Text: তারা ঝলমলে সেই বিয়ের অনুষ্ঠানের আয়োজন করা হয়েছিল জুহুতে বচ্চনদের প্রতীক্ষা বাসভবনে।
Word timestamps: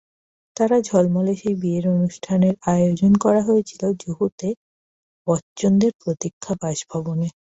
তারা 0.57 0.77
ঝলমলে 0.81 1.33
সেই 1.35 1.55
বিয়ের 1.61 1.85
অনুষ্ঠানের 1.89 2.55
আয়োজন 2.67 3.11
করা 3.23 3.41
হয়েছিল 3.43 3.81
জুহুতে 4.01 4.47
বচ্চনদের 5.27 5.91
প্রতীক্ষা 6.01 6.53
বাসভবনে। 6.61 7.27